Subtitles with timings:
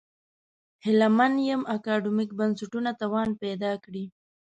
[0.85, 4.05] هیله من یم اکاډمیک بنسټونه توان پیدا کړي.